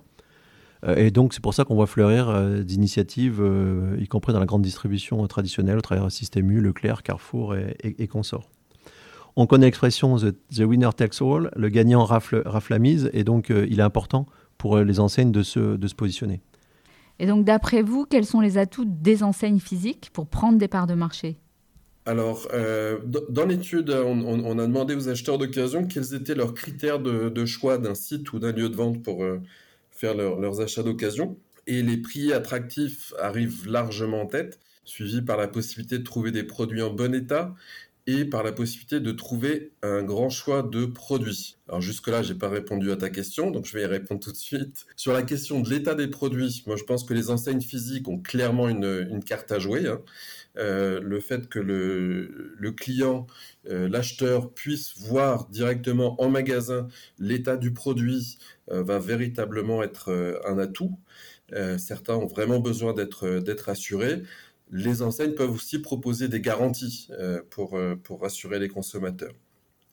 Euh, 0.85 0.97
et 0.97 1.11
donc, 1.11 1.35
c'est 1.35 1.43
pour 1.43 1.55
ça 1.55 1.64
qu'on 1.64 1.75
voit 1.75 1.87
fleurir 1.87 2.29
euh, 2.29 2.62
d'initiatives, 2.62 3.43
y 3.99 4.09
compris 4.09 4.33
dans 4.33 4.41
la 4.41 4.47
grande 4.47 4.62
distribution 4.62 5.25
traditionnelle, 5.26 5.79
au 5.79 5.83
travers 5.83 6.11
Système 6.11 6.50
U, 6.50 6.61
Leclerc, 6.61 7.02
Carrefour 7.02 7.55
et, 7.55 8.09
consorts. 8.09 8.49
On 9.37 9.47
connaît 9.47 9.66
l'expression 9.66 10.16
the, 10.16 10.61
winner 10.61 10.90
takes 10.97 11.21
all, 11.21 11.50
le 11.55 11.69
gagnant 11.69 12.05
rafle, 12.05 12.43
rafle 12.47 12.73
la 12.73 12.78
mise, 12.78 13.11
et 13.12 13.23
donc 13.23 13.50
il 13.50 13.78
est 13.78 13.83
important 13.83 14.26
pour 14.57 14.78
les 14.78 14.99
enseignes 14.99 15.33
de 15.33 15.43
se, 15.43 15.76
de 15.76 15.87
se 15.87 15.95
positionner. 15.95 16.40
Et 17.19 17.26
donc, 17.26 17.45
d'après 17.45 17.83
vous, 17.83 18.05
quels 18.05 18.26
sont 18.26 18.40
les 18.40 18.59
atouts 18.59 18.85
des 18.87 19.23
enseignes 19.23 19.61
physiques 19.61 20.11
pour 20.12 20.26
prendre 20.26 20.59
des 20.59 20.69
parts 20.69 20.87
de 20.87 20.95
marché? 20.95 21.38
Alors, 22.05 22.47
euh, 22.52 22.99
dans 23.31 23.47
l'étude, 23.47 23.90
on, 23.90 24.59
a 24.59 24.66
demandé 24.66 24.95
aux 24.95 25.09
acheteurs 25.09 25.38
d'occasion 25.38 25.87
quels 25.87 26.14
étaient 26.14 26.37
leurs 26.37 26.55
critères 26.55 27.00
de, 27.00 27.47
choix 27.47 27.78
d'un 27.78 27.95
site 27.95 28.33
ou 28.33 28.38
d'un 28.38 28.52
lieu 28.52 28.69
de 28.69 28.76
vente 28.76 29.02
pour 29.02 29.25
euh, 29.25 29.40
faire 29.90 30.14
leurs 30.14 30.61
achats 30.61 30.85
d'occasion. 30.85 31.37
Et 31.66 31.83
les 31.83 31.97
prix 31.97 32.33
attractifs 32.33 33.12
arrivent 33.21 33.69
largement 33.69 34.23
en 34.23 34.26
tête, 34.26 34.61
suivis 34.85 35.21
par 35.21 35.37
la 35.37 35.49
possibilité 35.49 35.99
de 35.99 36.05
trouver 36.05 36.31
des 36.31 36.45
produits 36.45 36.83
en 36.83 36.93
bon 36.93 37.12
état 37.12 37.55
et 38.07 38.25
par 38.25 38.43
la 38.43 38.53
possibilité 38.53 39.01
de 39.01 39.11
trouver 39.13 39.73
un 39.83 40.03
grand 40.03 40.31
choix 40.31 40.63
de 40.63 40.87
produits. 40.87 41.57
Alors 41.69 41.81
jusque-là, 41.81 42.23
j'ai 42.23 42.37
pas 42.37 42.49
répondu 42.49 42.93
à 42.93 42.97
ta 42.97 43.11
question, 43.11 43.51
donc 43.51 43.67
je 43.67 43.73
vais 43.73 43.83
y 43.83 43.87
répondre 43.87 44.21
tout 44.21 44.31
de 44.31 44.37
suite. 44.37 44.87
Sur 44.95 45.13
la 45.13 45.23
question 45.23 45.61
de 45.61 45.69
l'état 45.69 45.95
des 45.97 46.07
produits, 46.07 46.63
moi 46.67 46.77
je 46.77 46.85
pense 46.85 47.03
que 47.03 47.15
les 47.15 47.31
enseignes 47.31 47.61
physiques 47.61 48.09
ont 48.09 48.19
clairement 48.19 48.69
une, 48.69 49.23
carte 49.25 49.51
à 49.51 49.59
jouer. 49.59 49.89
Hein. 49.89 50.01
Euh, 50.59 51.01
le 51.01 51.21
fait 51.21 51.49
que 51.49 51.59
le, 51.59 52.71
client, 52.73 53.27
euh, 53.69 53.89
l'acheteur 53.89 54.53
puisse 54.53 54.97
voir 54.99 55.49
directement 55.49 56.21
en 56.23 56.31
magasin 56.31 56.87
l'état 57.19 57.57
du 57.57 57.73
produit 57.73 58.39
euh, 58.71 58.83
va 58.83 58.99
véritablement 58.99 59.83
être 59.83 60.41
un 60.47 60.59
atout. 60.59 60.99
certains 61.79 62.15
ont 62.15 62.27
vraiment 62.27 62.61
besoin 62.61 62.93
d'être 62.93 63.39
d'être 63.41 63.69
assurés 63.69 64.23
les 64.71 65.03
enseignes 65.03 65.35
peuvent 65.35 65.53
aussi 65.53 65.79
proposer 65.79 66.29
des 66.29 66.41
garanties 66.41 67.09
euh, 67.13 67.41
pour, 67.51 67.77
euh, 67.77 67.97
pour 67.97 68.23
rassurer 68.23 68.59
les 68.59 68.69
consommateurs. 68.69 69.35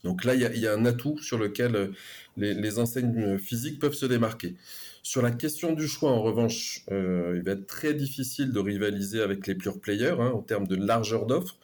Donc 0.03 0.25
là, 0.25 0.36
il 0.36 0.42
y, 0.42 0.68
a, 0.68 0.74
un 0.74 0.86
atout 0.86 1.18
sur 1.20 1.38
lequel 1.38 1.75
euh, 1.75 1.88
les, 2.36 2.80
enseignes 2.80 3.38
physiques 3.38 3.80
peuvent 3.80 3.94
se 3.94 4.06
démarquer. 4.06 4.58
Sur 5.01 5.22
la 5.22 5.32
question 5.32 5.72
du 5.72 5.88
choix, 5.88 6.12
en 6.12 6.22
revanche, 6.22 6.84
il 6.89 7.42
va 7.46 7.53
être 7.53 7.68
très 7.68 7.94
difficile 7.94 8.51
de 8.51 8.60
rivaliser 8.60 9.22
avec 9.22 9.48
les 9.48 9.56
pure 9.56 9.80
players 9.80 10.15
hein, 10.20 10.32
en 10.34 10.42
termes 10.42 10.68
de 10.68 10.75
largeur 10.75 11.25
d'offres. 11.25 11.58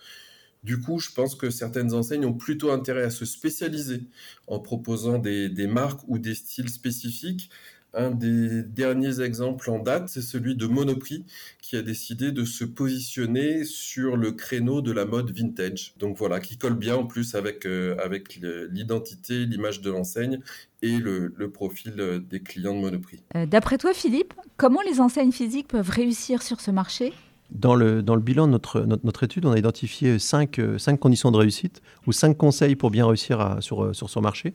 Du 0.63 0.79
coup, 0.79 0.99
je 0.99 1.09
pense 1.11 1.35
que 1.35 1.49
certaines 1.49 1.93
enseignes 1.93 2.25
ont 2.25 2.33
plutôt 2.33 2.71
intérêt 2.71 3.03
à 3.03 3.09
se 3.09 3.25
spécialiser 3.25 4.03
en 4.47 4.59
proposant 4.59 5.17
des, 5.17 5.49
des 5.49 5.67
marques 5.67 6.01
ou 6.07 6.17
des 6.17 6.35
styles 6.35 6.69
spécifiques 6.69 7.49
un 7.93 8.11
des 8.11 8.63
derniers 8.63 9.21
exemples 9.21 9.69
en 9.69 9.79
date, 9.79 10.09
c'est 10.09 10.21
celui 10.21 10.55
de 10.55 10.67
Monoprix 10.67 11.25
qui 11.61 11.75
a 11.75 11.81
décidé 11.81 12.31
de 12.31 12.45
se 12.45 12.63
positionner 12.63 13.63
sur 13.63 14.15
le 14.15 14.31
créneau 14.31 14.81
de 14.81 14.91
la 14.91 15.05
mode 15.05 15.31
vintage. 15.31 15.93
Donc 15.97 16.17
voilà, 16.17 16.39
qui 16.39 16.57
colle 16.57 16.75
bien 16.75 16.95
en 16.95 17.05
plus 17.05 17.35
avec, 17.35 17.65
euh, 17.65 17.95
avec 18.03 18.39
l'identité, 18.71 19.45
l'image 19.45 19.81
de 19.81 19.89
l'enseigne 19.89 20.39
et 20.81 20.97
le, 20.97 21.31
profil 21.51 21.95
euh, 21.97 22.19
des 22.19 22.41
clients 22.41 22.75
de 22.75 22.79
Monoprix. 22.79 23.21
Euh, 23.35 23.45
d'après 23.45 23.77
toi, 23.77 23.93
Philippe, 23.93 24.33
comment 24.57 24.81
les 24.81 25.01
enseignes 25.01 25.31
physiques 25.31 25.67
peuvent 25.67 25.89
réussir 25.89 26.41
sur 26.41 26.61
ce 26.61 26.71
marché? 26.71 27.13
Dans 27.49 27.73
le, 27.73 28.03
dans 28.03 28.15
le 28.15 28.21
bilan 28.21 28.45
de 28.45 28.51
notre, 28.51 28.81
notre, 28.81 29.23
étude, 29.23 29.47
on 29.47 29.51
a 29.51 29.57
identifié 29.57 30.19
cinq, 30.19 30.61
cinq, 30.77 30.99
conditions 30.99 31.31
de 31.31 31.37
réussite 31.37 31.81
ou 32.05 32.11
cinq 32.11 32.37
conseils 32.37 32.75
pour 32.75 32.91
bien 32.91 33.07
réussir 33.07 33.57
sur, 33.59 33.95
sur 33.95 34.07
son 34.11 34.21
marché. 34.21 34.53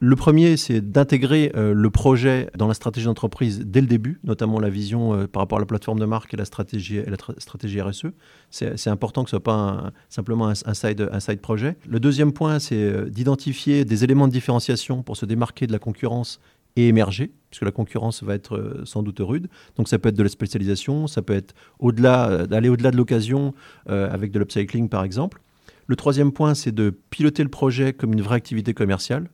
Le 0.00 0.14
premier, 0.14 0.56
c'est 0.56 0.80
d'intégrer 0.80 1.50
euh, 1.56 1.74
le 1.74 1.90
projet 1.90 2.50
dans 2.56 2.68
la 2.68 2.74
stratégie 2.74 3.06
d'entreprise 3.06 3.64
dès 3.66 3.80
le 3.80 3.88
début, 3.88 4.20
notamment 4.22 4.60
la 4.60 4.70
vision 4.70 5.12
euh, 5.12 5.26
par 5.26 5.42
rapport 5.42 5.58
à 5.58 5.60
la 5.60 5.66
plateforme 5.66 5.98
de 5.98 6.04
marque 6.04 6.32
et 6.34 6.36
la 6.36 6.44
stratégie, 6.44 7.00
RSE. 7.80 8.06
C'est 8.50 8.90
important 8.90 9.24
que 9.24 9.30
ce 9.30 9.34
ne 9.34 9.40
soit 9.40 9.44
pas 9.44 9.90
simplement 10.08 10.46
un, 10.46 10.74
side, 10.74 11.08
un 11.10 11.18
side 11.18 11.40
projet. 11.40 11.76
Le 11.88 11.98
deuxième 11.98 12.32
point, 12.32 12.60
c'est 12.60 12.76
euh, 12.76 13.10
d'identifier 13.10 13.84
des 13.84 14.04
éléments 14.04 14.28
de 14.28 14.32
différenciation 14.32 15.02
pour 15.02 15.16
se 15.16 15.26
démarquer 15.26 15.66
de 15.66 15.72
la 15.72 15.80
concurrence 15.80 16.38
et 16.76 16.86
émerger, 16.86 17.32
puisque 17.50 17.64
la 17.64 17.72
concurrence 17.72 18.22
va 18.22 18.36
être 18.36 18.82
sans 18.84 19.02
doute 19.02 19.18
rude. 19.18 19.48
Donc 19.74 19.88
ça 19.88 19.98
peut 19.98 20.10
être 20.10 20.16
de 20.16 20.22
la 20.22 20.28
spécialisation, 20.28 21.08
ça 21.08 21.22
peut 21.22 21.34
être 21.34 21.56
au-delà, 21.80 22.46
d'aller 22.46 22.68
au-delà 22.68 22.92
de 22.92 22.96
l'occasion 22.96 23.52
avec 23.86 24.30
de 24.30 24.38
l'upcycling 24.38 24.88
par 24.88 25.02
exemple. 25.02 25.40
Le 25.88 25.96
troisième 25.96 26.30
point, 26.30 26.54
c'est 26.54 26.70
de 26.70 26.90
piloter 27.10 27.42
le 27.42 27.48
projet 27.48 27.94
comme 27.94 28.12
une 28.12 28.22
vraie 28.22 28.36
activité 28.36 28.74
commerciale 28.74 29.28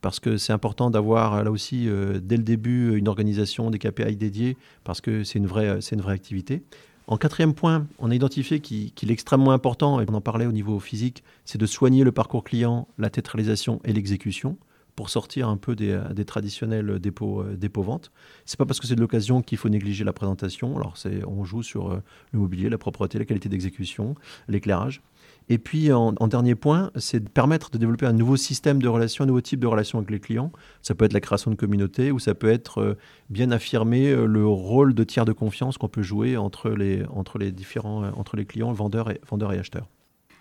parce 0.00 0.20
que 0.20 0.36
c'est 0.36 0.52
important 0.52 0.90
d'avoir 0.90 1.42
là 1.42 1.50
aussi 1.50 1.88
euh, 1.88 2.20
dès 2.22 2.36
le 2.36 2.42
début 2.42 2.96
une 2.96 3.08
organisation, 3.08 3.70
des 3.70 3.78
KPI 3.78 4.16
dédiés, 4.16 4.56
parce 4.84 5.00
que 5.00 5.24
c'est 5.24 5.38
une, 5.38 5.46
vraie, 5.46 5.78
une 5.92 6.00
vraie 6.00 6.14
activité. 6.14 6.62
En 7.08 7.16
quatrième 7.16 7.54
point, 7.54 7.86
on 7.98 8.10
a 8.10 8.14
identifié 8.14 8.60
qu'il 8.60 9.10
est 9.10 9.12
extrêmement 9.12 9.52
important, 9.52 10.00
et 10.00 10.06
on 10.08 10.14
en 10.14 10.20
parlait 10.20 10.46
au 10.46 10.52
niveau 10.52 10.80
physique, 10.80 11.22
c'est 11.44 11.58
de 11.58 11.66
soigner 11.66 12.02
le 12.02 12.12
parcours 12.12 12.42
client, 12.42 12.88
la 12.98 13.10
tétralisation 13.10 13.80
et 13.84 13.92
l'exécution 13.92 14.56
pour 14.96 15.10
sortir 15.10 15.48
un 15.48 15.58
peu 15.58 15.76
des, 15.76 16.24
traditionnels 16.24 16.98
dépôts, 16.98 17.42
euh, 17.42 17.54
dépôts 17.56 17.82
ventes. 17.82 18.10
C'est 18.46 18.56
pas 18.56 18.64
parce 18.64 18.80
que 18.80 18.86
c'est 18.86 18.96
de 18.96 19.00
l'occasion 19.00 19.42
qu'il 19.42 19.58
faut 19.58 19.68
négliger 19.68 20.04
la 20.04 20.14
présentation. 20.14 20.74
Alors 20.76 20.94
on 21.26 21.44
joue 21.44 21.62
sur 21.62 21.92
euh, 21.92 22.02
le 22.32 22.38
mobilier, 22.38 22.70
la 22.70 22.78
propreté, 22.78 23.18
la 23.18 23.26
qualité 23.26 23.50
d'exécution, 23.50 24.14
l'éclairage. 24.48 25.02
Et 25.48 25.58
puis, 25.58 25.92
en, 25.92 26.12
dernier 26.26 26.56
point, 26.56 26.90
c'est 26.96 27.22
de 27.22 27.28
permettre 27.28 27.70
de 27.70 27.78
développer 27.78 28.06
un 28.06 28.12
nouveau 28.12 28.36
système 28.36 28.82
de 28.82 28.88
relations, 28.88 29.22
un 29.22 29.28
nouveau 29.28 29.40
type 29.40 29.60
de 29.60 29.66
relation 29.66 29.98
avec 29.98 30.10
les 30.10 30.18
clients. 30.18 30.50
Ça 30.82 30.96
peut 30.96 31.04
être 31.04 31.12
la 31.12 31.20
création 31.20 31.52
de 31.52 31.56
communautés 31.56 32.10
ou 32.10 32.18
ça 32.18 32.34
peut 32.34 32.50
être 32.50 32.80
euh, 32.80 32.98
bien 33.30 33.52
affirmer 33.52 34.10
euh, 34.10 34.26
le 34.26 34.44
rôle 34.46 34.92
de 34.92 35.04
tiers 35.04 35.24
de 35.24 35.32
confiance 35.32 35.78
qu'on 35.78 35.88
peut 35.88 36.02
jouer 36.02 36.36
entre 36.36 36.70
les, 36.70 37.04
entre 37.14 37.38
les 37.38 37.52
différents 37.52 38.02
euh, 38.02 38.10
entre 38.16 38.36
les 38.36 38.44
clients, 38.44 38.72
vendeurs 38.72 39.10
et, 39.10 39.20
et 39.20 39.58
acheteurs. 39.58 39.86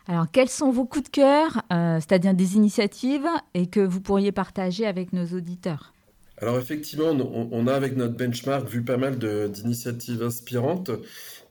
Alors, 0.08 0.26
quels 0.32 0.50
sont 0.50 0.72
vos 0.72 0.86
coups 0.86 1.06
de 1.06 1.10
cœur, 1.10 1.64
c'est-à-dire 1.72 2.36
des 2.36 2.56
initiatives, 2.56 3.28
et 3.56 3.66
que 3.66 3.80
vous 3.80 4.02
pourriez 4.02 4.32
partager 4.32 4.86
avec 4.86 5.14
nos 5.14 5.26
auditeurs? 5.26 5.95
Alors 6.42 6.60
effectivement, 6.60 7.12
on, 7.12 7.68
a 7.68 7.74
avec 7.74 7.96
notre 7.96 8.16
benchmark 8.16 8.68
vu 8.68 8.84
pas 8.84 8.98
mal 8.98 9.18
d'initiatives 9.52 10.22
inspirantes. 10.22 10.92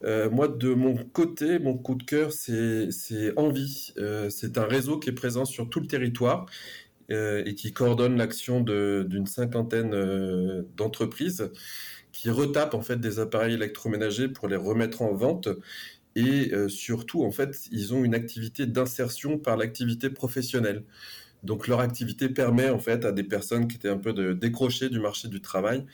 Euh, 0.05 0.29
moi, 0.29 0.47
de 0.49 0.75
mon 0.75 0.95
côté, 0.97 1.59
mon 1.59 1.75
coup 1.79 1.95
de 1.95 2.03
cœur, 2.03 2.33
c'est 2.33 2.91
Envie. 3.37 3.95
Euh, 3.97 4.29
c'est 4.29 4.59
un 4.59 4.67
réseau 4.67 4.99
qui 4.99 5.09
est 5.09 5.13
présent 5.15 5.47
sur 5.47 5.71
tout 5.71 5.81
le 5.81 5.87
territoire 5.87 6.47
euh, 7.11 7.43
et 7.47 7.55
qui 7.55 7.73
coordonne 7.73 8.17
l'action 8.19 8.61
d'une 8.61 9.27
cinquantaine 9.27 10.65
d'entreprises 10.77 11.51
qui 12.13 12.31
retapent 12.31 12.75
en 12.75 12.83
fait 12.83 13.01
des 13.01 13.19
appareils 13.19 13.55
électroménagers 13.55 14.29
pour 14.29 14.49
les 14.49 14.57
remettre 14.57 15.03
en 15.03 15.15
vente. 15.15 15.49
Et 16.17 16.53
surtout, 16.69 17.25
en 17.25 17.33
fait, 17.33 17.69
ils 17.73 17.95
ont 17.95 18.05
une 18.05 18.15
activité 18.15 18.67
d'insertion 18.67 19.39
par 19.39 19.57
l'activité 19.57 20.11
professionnelle. 20.11 20.85
Donc 21.45 21.69
leur 21.69 21.81
activité 21.81 22.29
permet 22.29 22.71
en 22.71 22.79
fait 22.79 23.05
à 23.05 23.13
des 23.13 23.23
personnes 23.25 23.69
qui 23.69 23.77
étaient 23.77 23.89
un 23.89 23.99
peu 23.99 24.35
décrochées 24.35 24.89
du 24.89 24.99
marché 24.99 25.29
du 25.29 25.41
travail 25.41 25.85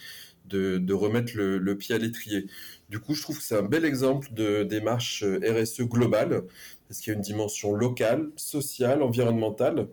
de, 0.50 0.92
remettre 0.92 1.33
le, 1.37 1.76
pied 1.76 1.95
à 1.95 1.99
l'étrier. 1.99 2.47
Du 2.88 2.99
coup, 2.99 3.14
je 3.14 3.23
trouve 3.23 3.38
que 3.38 3.42
c'est 3.42 3.57
un 3.57 3.62
bel 3.62 3.85
exemple 3.85 4.33
de 4.33 4.64
démarche 4.64 5.23
euh, 5.23 5.38
RSE 5.42 5.83
globale, 5.83 6.42
parce 6.88 7.00
qu'il 7.00 7.12
y 7.12 7.14
a 7.14 7.16
une 7.16 7.23
dimension 7.23 7.73
locale, 7.75 8.30
sociale, 8.37 9.02
environnementale. 9.02 9.88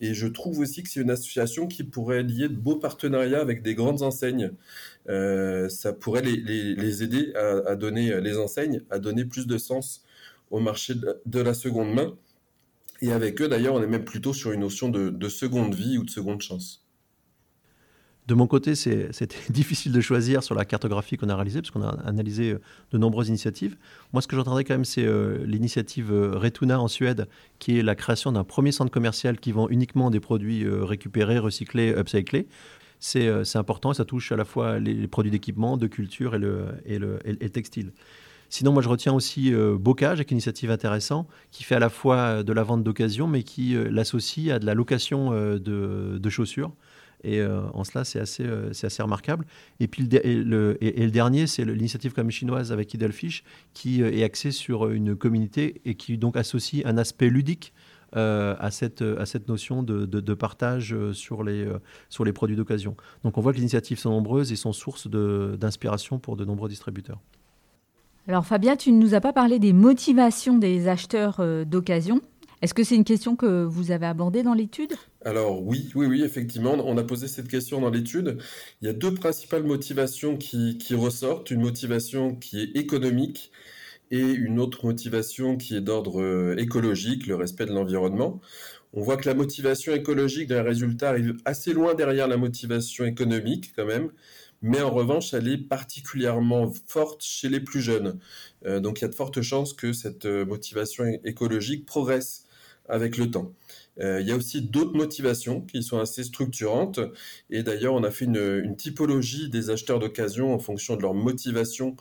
Et 0.00 0.12
je 0.12 0.26
trouve 0.26 0.58
aussi 0.58 0.82
que 0.82 0.90
c'est 0.90 1.00
une 1.00 1.10
association 1.10 1.66
qui 1.66 1.84
pourrait 1.84 2.22
lier 2.22 2.48
de 2.48 2.56
beaux 2.56 2.76
partenariats 2.76 3.40
avec 3.40 3.62
des 3.62 3.74
grandes 3.74 4.02
enseignes. 4.02 4.50
Euh, 5.08 5.68
ça 5.68 5.92
pourrait 5.92 6.22
les, 6.22 7.02
aider 7.02 7.32
à, 7.34 7.76
donner, 7.76 8.20
les 8.20 8.36
enseignes, 8.36 8.82
à 8.90 8.98
donner 8.98 9.24
plus 9.24 9.46
de 9.46 9.56
sens 9.56 10.04
au 10.50 10.60
marché 10.60 10.94
de 11.24 11.40
la 11.40 11.54
seconde 11.54 11.94
main. 11.94 12.14
Et 13.04 13.12
avec 13.12 13.42
eux, 13.42 13.48
d'ailleurs, 13.48 13.74
on 13.74 13.82
est 13.82 13.86
même 13.86 14.06
plutôt 14.06 14.32
sur 14.32 14.52
une 14.52 14.60
notion 14.60 14.88
de, 14.88 15.28
seconde 15.28 15.74
vie 15.74 15.98
ou 15.98 16.04
de 16.04 16.10
seconde 16.10 16.40
chance. 16.40 16.86
De 18.28 18.32
mon 18.32 18.46
côté, 18.46 18.74
c'était 18.74 19.36
difficile 19.50 19.92
de 19.92 20.00
choisir 20.00 20.42
sur 20.42 20.54
la 20.54 20.64
cartographie 20.64 21.18
qu'on 21.18 21.28
a 21.28 21.34
réalisée, 21.36 21.60
parce 21.60 21.70
qu'on 21.70 21.82
a 21.82 22.00
analysé 22.06 22.52
euh, 22.52 22.60
de 22.92 22.96
nombreuses 22.96 23.28
initiatives. 23.28 23.76
Moi, 24.14 24.22
ce 24.22 24.26
que 24.26 24.36
j'entendrais 24.36 24.64
quand 24.64 24.72
même, 24.72 24.86
c'est 24.86 25.04
euh, 25.04 25.44
l'initiative 25.44 26.10
euh, 26.10 26.38
Retuna 26.38 26.80
en 26.80 26.88
Suède, 26.88 27.28
qui 27.58 27.78
est 27.78 27.82
la 27.82 27.94
création 27.94 28.32
d'un 28.32 28.42
premier 28.42 28.72
centre 28.72 28.90
commercial 28.90 29.38
qui 29.38 29.52
vend 29.52 29.68
uniquement 29.68 30.10
des 30.10 30.20
produits 30.20 30.66
récupérés, 30.66 31.38
recyclés, 31.38 31.90
upcyclés. 31.90 32.48
C'est 33.00 33.56
important 33.56 33.92
et 33.92 33.94
ça 33.94 34.06
touche 34.06 34.32
à 34.32 34.36
la 34.36 34.46
fois 34.46 34.78
les, 34.78 35.06
produits 35.08 35.30
d'équipement, 35.30 35.76
de 35.76 35.88
culture 35.88 36.36
et 36.36 36.38
le, 36.38 36.68
et 36.86 36.98
le 36.98 37.18
textile. 37.50 37.92
Sinon, 38.54 38.70
moi, 38.70 38.82
je 38.82 38.88
retiens 38.88 39.12
aussi 39.12 39.52
euh, 39.52 39.76
Bocage, 39.76 40.18
avec 40.18 40.30
une 40.30 40.36
initiative 40.36 40.70
intéressante, 40.70 41.26
qui 41.50 41.64
fait 41.64 41.74
à 41.74 41.80
la 41.80 41.88
fois 41.88 42.16
euh, 42.18 42.42
de 42.44 42.52
la 42.52 42.62
vente 42.62 42.84
d'occasion, 42.84 43.26
mais 43.26 43.42
qui 43.42 43.74
euh, 43.74 43.90
l'associe 43.90 44.54
à 44.54 44.60
de 44.60 44.64
la 44.64 44.74
location 44.74 45.32
de, 45.32 46.30
chaussures. 46.30 46.72
Et 47.24 47.42
en 47.44 47.82
cela, 47.82 48.04
c'est 48.04 48.20
assez, 48.20 48.46
assez 48.82 49.02
remarquable. 49.02 49.44
Et 49.80 49.88
puis 49.88 50.06
le, 50.08 51.08
dernier, 51.10 51.48
c'est 51.48 51.64
l'initiative 51.64 52.12
comme 52.12 52.30
chinoise 52.30 52.70
avec 52.70 52.94
Idelfish, 52.94 53.42
qui 53.72 54.02
est 54.02 54.22
axée 54.22 54.52
sur 54.52 54.90
une 54.90 55.16
communauté 55.16 55.80
et 55.84 55.96
qui 55.96 56.16
donc 56.18 56.36
associe 56.36 56.84
un 56.86 56.96
aspect 56.98 57.30
ludique 57.30 57.72
à, 58.12 58.68
cette, 58.70 59.02
à 59.02 59.26
cette 59.26 59.48
notion 59.48 59.82
de, 59.82 60.04
de, 60.04 60.34
partage 60.34 60.94
sur 61.12 61.42
les, 61.42 61.66
sur 62.10 62.24
les 62.26 62.32
produits 62.34 62.56
d'occasion. 62.56 62.94
Donc 63.24 63.38
on 63.38 63.40
voit 63.40 63.52
que 63.52 63.56
les 63.56 63.62
initiatives 63.62 63.98
sont 63.98 64.10
nombreuses 64.10 64.52
et 64.52 64.56
sont 64.56 64.74
source 64.74 65.08
d'inspiration 65.08 66.18
pour 66.18 66.36
de 66.36 66.44
nombreux 66.44 66.68
distributeurs. 66.68 67.20
Alors 68.26 68.46
Fabien, 68.46 68.74
tu 68.76 68.90
ne 68.90 68.98
nous 68.98 69.14
as 69.14 69.20
pas 69.20 69.34
parlé 69.34 69.58
des 69.58 69.74
motivations 69.74 70.56
des 70.56 70.88
acheteurs 70.88 71.40
euh, 71.40 71.66
d'occasion. 71.66 72.22
Est-ce 72.62 72.72
que 72.72 72.82
c'est 72.82 72.94
une 72.94 73.04
question 73.04 73.36
que 73.36 73.64
vous 73.64 73.90
avez 73.90 74.06
abordée 74.06 74.42
dans 74.42 74.54
l'étude? 74.54 74.94
Alors 75.26 75.62
oui, 75.62 75.90
oui, 75.94 76.06
oui, 76.06 76.22
effectivement, 76.22 76.72
on 76.72 76.96
a 76.96 77.04
posé 77.04 77.28
cette 77.28 77.48
question 77.48 77.82
dans 77.82 77.90
l'étude. 77.90 78.38
Il 78.80 78.86
y 78.86 78.88
a 78.88 78.94
deux 78.94 79.12
principales 79.12 79.64
motivations 79.64 80.38
qui, 80.38 80.78
ressortent. 80.92 81.50
Une 81.50 81.60
motivation 81.60 82.34
qui 82.34 82.62
est 82.62 82.76
économique 82.78 83.52
et 84.10 84.22
une 84.22 84.58
autre 84.58 84.86
motivation 84.86 85.58
qui 85.58 85.76
est 85.76 85.82
d'ordre 85.82 86.22
euh, 86.22 86.56
écologique, 86.56 87.26
le 87.26 87.34
respect 87.34 87.66
de 87.66 87.72
l'environnement. 87.72 88.40
On 88.94 89.02
voit 89.02 89.18
que 89.18 89.28
la 89.28 89.34
motivation 89.34 89.92
écologique 89.92 90.48
d'un 90.48 90.62
résultat 90.62 91.10
arrive 91.10 91.36
assez 91.44 91.74
loin 91.74 91.92
derrière 91.92 92.28
la 92.28 92.38
motivation 92.38 93.04
économique 93.04 93.74
quand 93.76 93.84
même 93.84 94.10
mais 94.64 94.80
en 94.80 94.90
revanche, 94.90 95.34
elle 95.34 95.46
est 95.46 95.58
particulièrement 95.58 96.72
forte 96.86 97.22
chez 97.22 97.50
les 97.50 97.60
plus 97.60 97.82
jeunes. 97.82 98.18
Euh, 98.64 98.80
donc 98.80 98.98
il 98.98 99.02
y 99.02 99.04
a 99.04 99.08
de 99.08 99.14
fortes 99.14 99.42
chances 99.42 99.74
que 99.74 99.92
cette 99.92 100.24
euh, 100.24 100.46
motivation 100.46 101.04
écologique 101.22 101.84
progresse 101.84 102.46
avec 102.88 103.18
le 103.18 103.30
temps. 103.30 103.52
Euh, 104.00 104.22
il 104.22 104.26
y 104.26 104.32
a 104.32 104.36
aussi 104.36 104.62
d'autres 104.62 104.96
motivations 104.96 105.60
qui 105.60 105.82
sont 105.82 105.98
assez 105.98 106.24
structurantes. 106.24 106.98
Et 107.50 107.62
d'ailleurs, 107.62 107.92
on 107.92 108.04
a 108.04 108.10
fait 108.10 108.24
une, 108.24 108.74
typologie 108.74 109.50
des 109.50 109.68
acheteurs 109.68 109.98
d'occasion 109.98 110.54
en 110.54 110.58
fonction 110.58 110.96
de 110.96 111.02
leur 111.02 111.12
motivation 111.12 111.94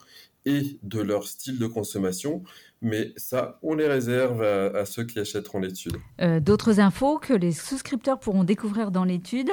et 0.46 0.80
de 0.84 1.02
leur 1.02 1.28
style 1.28 1.60
de 1.60 1.68
consommation. 1.68 2.44
Mais 2.82 3.12
ça, 3.18 3.60
on 3.62 3.76
les 3.76 3.88
réserve 3.88 4.42
à, 4.42 4.86
ceux 4.86 5.04
qui 5.04 5.20
achèteront 5.20 5.60
l'étude. 5.60 5.98
D'autres 6.42 6.80
infos 6.80 7.20
que 7.20 7.34
les 7.34 7.52
souscripteurs 7.52 8.20
pourront 8.20 8.46
découvrir 8.46 8.92
dans 8.92 9.04
l'étude? 9.04 9.52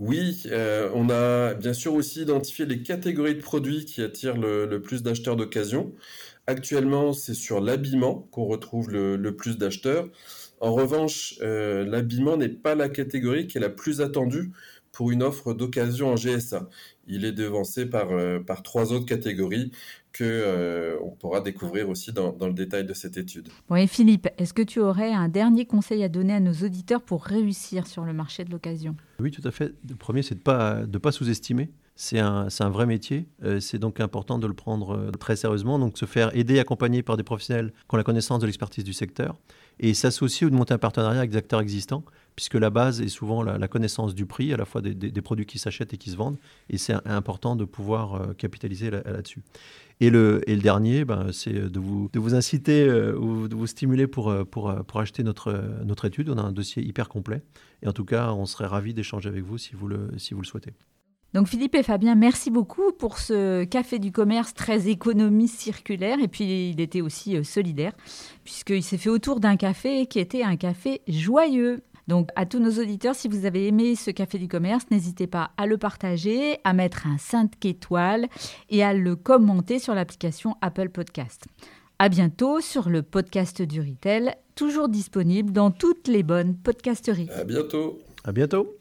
Oui, 0.00 0.42
euh, 0.46 0.90
on 0.94 1.08
a 1.08 1.54
bien 1.54 1.72
sûr 1.72 1.94
aussi 1.94 2.22
identifié 2.22 2.66
les 2.66 2.82
catégories 2.82 3.36
de 3.36 3.40
produits 3.40 3.84
qui 3.84 4.02
attirent 4.02 4.36
le, 4.36 4.80
plus 4.80 5.02
d'acheteurs 5.02 5.36
d'occasion. 5.36 5.94
Actuellement, 6.46 7.12
c'est 7.12 7.34
sur 7.34 7.60
l'habillement 7.60 8.28
qu'on 8.32 8.44
retrouve 8.46 8.90
le, 8.90 9.36
plus 9.36 9.56
d'acheteurs. 9.56 10.08
En 10.60 10.72
revanche, 10.74 11.38
euh, 11.42 11.84
l'habillement 11.84 12.36
n'est 12.36 12.48
pas 12.48 12.74
la 12.74 12.88
catégorie 12.88 13.46
qui 13.46 13.58
est 13.58 13.60
la 13.60 13.70
plus 13.70 14.00
attendue 14.00 14.52
pour 14.94 15.10
une 15.10 15.22
offre 15.22 15.52
d'occasion 15.52 16.12
en 16.12 16.14
GSA. 16.14 16.68
Il 17.06 17.24
est 17.24 17.32
devancé 17.32 17.84
par, 17.84 18.12
euh, 18.12 18.38
par 18.38 18.62
trois 18.62 18.92
autres 18.92 19.04
catégories 19.04 19.72
que 20.12 20.24
euh, 20.24 20.96
on 21.02 21.10
pourra 21.10 21.40
découvrir 21.40 21.88
aussi 21.88 22.12
dans, 22.12 22.32
dans, 22.32 22.46
le 22.46 22.54
détail 22.54 22.86
de 22.86 22.94
cette 22.94 23.16
étude. 23.16 23.48
Bon, 23.68 23.74
et 23.74 23.88
Philippe, 23.88 24.28
est-ce 24.38 24.54
que 24.54 24.62
tu 24.62 24.80
aurais 24.80 25.12
un 25.12 25.28
dernier 25.28 25.66
conseil 25.66 26.04
à 26.04 26.08
donner 26.08 26.32
à 26.32 26.40
nos 26.40 26.52
auditeurs 26.52 27.02
pour 27.02 27.24
réussir 27.24 27.86
sur 27.88 28.04
le 28.04 28.12
marché 28.12 28.44
de 28.44 28.52
l'occasion? 28.52 28.94
Oui, 29.18 29.32
tout 29.32 29.46
à 29.46 29.50
fait. 29.50 29.74
Le 29.88 29.96
premier, 29.96 30.22
c'est 30.22 30.36
de 30.36 30.40
ne 30.40 30.44
pas, 30.44 30.86
de 30.86 30.98
pas 30.98 31.10
sous-estimer. 31.10 31.70
C'est 31.96 32.20
un, 32.20 32.48
un, 32.58 32.70
vrai 32.70 32.86
métier. 32.86 33.28
c'est 33.60 33.78
donc 33.78 34.00
important 34.00 34.40
de 34.40 34.48
le 34.48 34.54
prendre 34.54 35.12
très 35.20 35.36
sérieusement. 35.36 35.78
Donc, 35.78 35.96
se 35.96 36.06
faire 36.06 36.34
aider, 36.36 36.58
accompagner 36.58 37.04
par 37.04 37.16
des 37.16 37.22
professionnels 37.22 37.72
qui 37.88 37.94
ont 37.94 37.96
la 37.96 38.02
connaissance 38.02 38.40
de 38.40 38.46
l'expertise 38.46 38.82
du 38.82 38.92
secteur 38.92 39.36
et 39.80 39.94
s'associer 39.94 40.46
ou 40.46 40.50
de 40.50 40.54
monter 40.54 40.74
un 40.74 40.78
partenariat 40.78 41.18
avec 41.18 41.30
des 41.30 41.36
acteurs 41.36 41.60
existants, 41.60 42.04
puisque 42.36 42.54
la 42.54 42.70
base 42.70 43.00
est 43.00 43.08
souvent 43.08 43.42
la, 43.42 43.68
connaissance 43.68 44.14
du 44.14 44.26
prix, 44.26 44.52
à 44.52 44.56
la 44.56 44.64
fois 44.64 44.80
des, 44.80 45.22
produits 45.22 45.46
qui 45.46 45.58
s'achètent 45.58 45.94
et 45.94 45.98
qui 45.98 46.10
se 46.10 46.16
vendent, 46.16 46.38
et 46.68 46.78
c'est 46.78 46.94
important 47.06 47.56
de 47.56 47.64
pouvoir 47.64 48.14
euh, 48.14 48.32
capitaliser 48.34 48.90
là-dessus. 48.90 49.42
et, 50.00 50.10
le, 50.10 50.42
et 50.48 50.54
le 50.54 50.62
dernier, 50.62 51.04
ben, 51.04 51.30
c'est 51.32 51.52
de 51.52 51.78
vous, 51.78 52.10
de 52.12 52.18
vous 52.18 52.34
inciter 52.34 52.86
euh, 52.86 53.16
ou 53.16 53.48
de 53.48 53.54
vous 53.54 53.66
stimuler 53.66 54.06
pour, 54.06 54.30
euh, 54.30 54.44
pour, 54.44 54.74
pour 54.84 55.00
acheter 55.00 55.22
notre, 55.22 55.52
notre 55.84 56.04
étude. 56.04 56.28
On 56.28 56.38
a 56.38 56.42
un 56.42 56.52
dossier 56.52 56.82
hyper 56.82 57.08
complet, 57.08 57.42
et 57.82 57.88
en 57.88 57.92
tout 57.92 58.04
cas, 58.04 58.32
on 58.32 58.46
serait 58.46 58.66
ravi 58.66 58.94
d'échanger 58.94 59.28
avec 59.28 59.44
vous 59.44 59.58
si 59.58 59.74
vous 59.74 59.88
le, 59.88 60.10
si 60.18 60.34
vous 60.34 60.40
le 60.40 60.46
souhaitez. 60.46 60.72
Donc 61.34 61.48
Philippe 61.48 61.74
et 61.74 61.82
Fabien, 61.82 62.14
merci 62.14 62.48
beaucoup 62.48 62.92
pour 62.92 63.18
ce 63.18 63.64
café 63.64 63.98
du 63.98 64.12
commerce 64.12 64.54
très 64.54 64.88
économiste 64.88 65.58
circulaire 65.58 66.18
et 66.22 66.28
puis 66.28 66.70
il 66.70 66.80
était 66.80 67.00
aussi 67.00 67.36
euh, 67.36 67.42
solidaire 67.42 67.92
puisqu'il 68.44 68.84
s'est 68.84 68.98
fait 68.98 69.10
autour 69.10 69.40
d'un 69.40 69.56
café 69.56 70.06
qui 70.06 70.20
était 70.20 70.44
un 70.44 70.54
café 70.54 71.02
joyeux. 71.08 71.82
Donc 72.06 72.28
à 72.36 72.46
tous 72.46 72.60
nos 72.60 72.70
auditeurs, 72.80 73.16
si 73.16 73.26
vous 73.26 73.46
avez 73.46 73.66
aimé 73.66 73.96
ce 73.96 74.12
café 74.12 74.38
du 74.38 74.46
commerce, 74.46 74.84
n'hésitez 74.92 75.26
pas 75.26 75.50
à 75.56 75.66
le 75.66 75.76
partager, 75.76 76.58
à 76.62 76.72
mettre 76.72 77.08
un 77.08 77.18
5 77.18 77.64
étoiles 77.64 78.28
et 78.70 78.84
à 78.84 78.94
le 78.94 79.16
commenter 79.16 79.80
sur 79.80 79.94
l'application 79.94 80.54
Apple 80.60 80.90
Podcast. 80.90 81.46
À 81.98 82.08
bientôt 82.08 82.60
sur 82.60 82.88
le 82.88 83.02
podcast 83.02 83.60
du 83.60 83.80
Retail, 83.80 84.36
toujours 84.54 84.88
disponible 84.88 85.50
dans 85.50 85.72
toutes 85.72 86.06
les 86.06 86.22
bonnes 86.22 86.54
podcasteries. 86.54 87.30
À 87.30 87.42
bientôt. 87.42 87.98
À 88.22 88.30
bientôt. 88.30 88.76